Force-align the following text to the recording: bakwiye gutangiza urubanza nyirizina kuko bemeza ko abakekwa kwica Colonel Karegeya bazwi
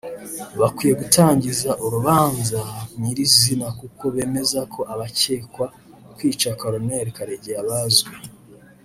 bakwiye 0.59 0.93
gutangiza 1.01 1.69
urubanza 1.85 2.61
nyirizina 3.01 3.67
kuko 3.79 4.03
bemeza 4.15 4.59
ko 4.73 4.81
abakekwa 4.93 5.65
kwica 6.15 6.49
Colonel 6.61 7.07
Karegeya 7.17 7.61
bazwi 7.69 8.13